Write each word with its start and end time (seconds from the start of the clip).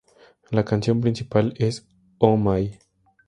La 0.49 0.65
canción 0.65 0.99
principal 0.99 1.53
es 1.59 1.85
"Oh 2.17 2.35
my! 2.35 2.71